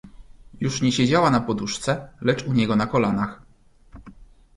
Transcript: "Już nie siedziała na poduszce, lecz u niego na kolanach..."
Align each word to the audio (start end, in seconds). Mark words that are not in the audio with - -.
"Już 0.61 0.81
nie 0.81 0.91
siedziała 0.91 1.29
na 1.29 1.39
poduszce, 1.39 2.09
lecz 2.21 2.43
u 2.47 2.53
niego 2.53 2.75
na 2.75 2.87
kolanach..." 2.87 3.41